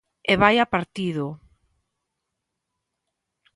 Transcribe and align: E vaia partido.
E 0.31 0.35
vaia 0.41 0.65
partido. 0.73 1.25